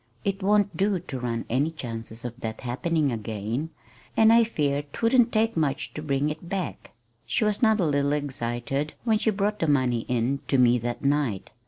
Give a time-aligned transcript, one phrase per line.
[0.25, 3.69] It won't do to run any chances of that happening again;
[4.17, 6.89] and I fear 'twouldn't take much to bring it back.
[7.27, 11.03] She was not a little excited when she brought the money in to me that
[11.05, 11.51] night.